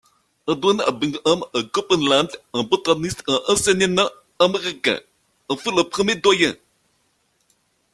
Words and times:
Edwin 0.47 0.81
Bingham 0.99 1.41
Copeland, 1.71 2.29
un 2.55 2.63
botaniste 2.67 3.23
et 3.27 3.51
enseignant 3.51 4.09
américain, 4.39 4.99
en 5.47 5.55
fut 5.55 5.69
le 5.69 5.83
premier 5.83 6.15
doyen. 6.15 6.55